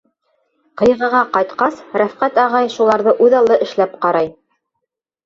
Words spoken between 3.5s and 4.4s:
эшләп ҡарай.